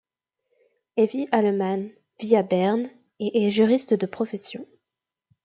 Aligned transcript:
Evi 0.97 1.27
Allemann 1.31 1.91
vit 2.19 2.35
à 2.35 2.41
Berne 2.41 2.89
et 3.19 3.45
est 3.45 3.51
juriste 3.51 3.93
de 3.93 4.07
profession. 4.07 4.65